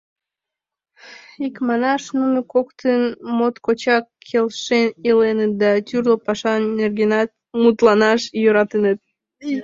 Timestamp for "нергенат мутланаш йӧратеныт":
6.77-8.99